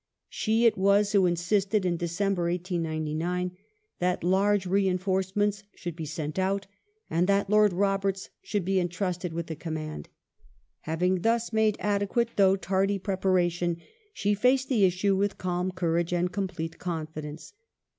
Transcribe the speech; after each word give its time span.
She 0.29 0.65
it 0.65 0.79
was 0.79 1.11
who 1.11 1.27
insisted, 1.27 1.85
in 1.85 1.95
December, 1.95 2.45
1899, 2.49 3.55
that 3.99 4.23
large 4.23 4.65
reinforcements 4.65 5.61
should 5.75 5.95
be 5.95 6.07
sent 6.07 6.39
out, 6.39 6.65
and 7.07 7.27
that 7.27 7.51
Lord 7.51 7.71
Roberts 7.71 8.31
should 8.41 8.65
be 8.65 8.79
entrusted 8.79 9.31
with 9.31 9.45
the 9.45 9.55
command. 9.55 10.09
Having 10.89 11.21
thus 11.21 11.53
made 11.53 11.77
adequate, 11.79 12.29
though 12.35 12.55
tardy, 12.55 12.97
preparation, 12.97 13.77
she 14.11 14.33
faced 14.33 14.69
the 14.69 14.85
issue 14.85 15.15
with 15.15 15.37
calm 15.37 15.71
courage 15.71 16.13
and 16.13 16.31
complete 16.31 16.79
confidence. 16.79 17.53